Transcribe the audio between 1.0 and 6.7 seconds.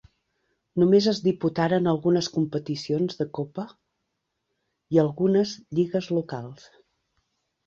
es diputaren algunes competicions de copa i algunes lligues locals.